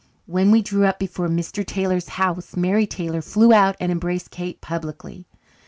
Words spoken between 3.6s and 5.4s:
and embraced Kate publicly.